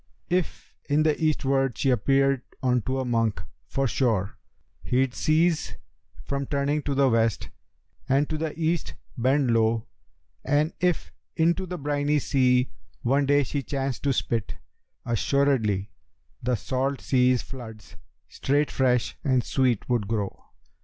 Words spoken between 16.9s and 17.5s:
sea's